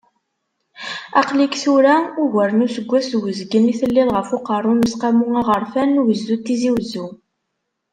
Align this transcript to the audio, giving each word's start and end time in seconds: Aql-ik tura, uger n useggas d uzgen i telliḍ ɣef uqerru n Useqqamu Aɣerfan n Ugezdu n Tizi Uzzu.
Aql-ik 1.21 1.55
tura, 1.63 1.95
uger 2.23 2.49
n 2.53 2.65
useggas 2.65 3.05
d 3.11 3.13
uzgen 3.17 3.71
i 3.71 3.73
telliḍ 3.79 4.09
ɣef 4.17 4.29
uqerru 4.37 4.73
n 4.73 4.85
Useqqamu 4.85 5.25
Aɣerfan 5.39 5.87
n 5.91 5.99
Ugezdu 6.01 6.35
n 6.39 6.43
Tizi 6.45 6.69
Uzzu. 6.77 7.07